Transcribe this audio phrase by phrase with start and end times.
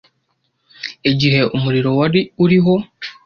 [1.11, 2.75] Igihe umuriro wari uriho